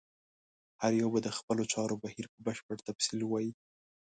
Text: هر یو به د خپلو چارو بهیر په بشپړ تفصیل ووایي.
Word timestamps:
هر 0.81 0.91
یو 1.01 1.09
به 1.13 1.19
د 1.23 1.29
خپلو 1.37 1.63
چارو 1.73 1.95
بهیر 2.03 2.25
په 2.33 2.39
بشپړ 2.45 2.77
تفصیل 2.87 3.19
ووایي. 3.23 3.51